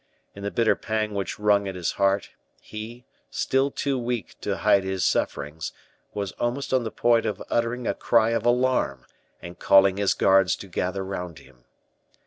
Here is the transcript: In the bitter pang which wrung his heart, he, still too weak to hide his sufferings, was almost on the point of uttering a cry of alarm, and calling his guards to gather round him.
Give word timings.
In 0.33 0.41
the 0.41 0.49
bitter 0.49 0.75
pang 0.75 1.13
which 1.13 1.37
wrung 1.37 1.65
his 1.65 1.91
heart, 1.91 2.31
he, 2.59 3.05
still 3.29 3.69
too 3.69 3.99
weak 3.99 4.33
to 4.41 4.57
hide 4.57 4.83
his 4.83 5.05
sufferings, 5.05 5.73
was 6.15 6.31
almost 6.39 6.73
on 6.73 6.83
the 6.83 6.89
point 6.89 7.27
of 7.27 7.43
uttering 7.51 7.85
a 7.85 7.93
cry 7.93 8.31
of 8.31 8.43
alarm, 8.43 9.05
and 9.43 9.59
calling 9.59 9.97
his 9.97 10.15
guards 10.15 10.55
to 10.55 10.67
gather 10.67 11.05
round 11.05 11.37
him. 11.37 11.65